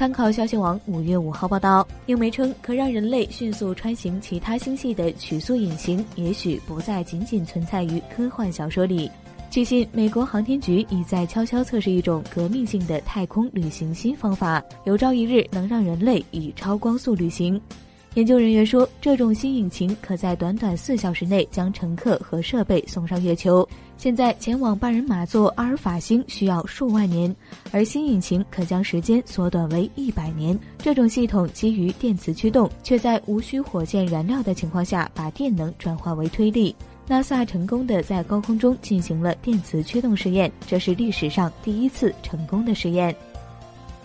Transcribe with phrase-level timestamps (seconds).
[0.00, 9.10] 参考消息网五月五号报道，英媒称，可让人类迅速穿行其他星系的曲速隐形，也许不再仅仅存在于科幻小说里。
[9.50, 17.60] 据悉，美国航天局已在悄悄测试一种革命性的太空旅行新方法，有朝一日能让人类以超光速旅行。
[18.14, 23.66] 研究人员说，这种新引擎可在短短四小时内将乘客和设备送上月球。
[23.96, 27.34] 现在前往半人马座阿尔法星需要数万年，
[27.70, 30.58] 而新引擎可将时间缩短为一百年。
[30.78, 36.74] 这种系统基于电磁驱动，却在无需火箭燃料的情况下把电能转化为推力。
[37.08, 43.14] NASA 成功的在高空中进行了电磁驱动试验，这是历史上第一次成功的实验。